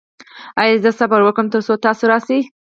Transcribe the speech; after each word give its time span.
ایا 0.61 0.75
زه 0.83 0.91
صبر 0.99 1.19
وکړم 1.23 1.47
تر 1.53 1.61
څو 1.67 1.73
تاسو 1.85 2.03
راشئ؟ 2.11 2.39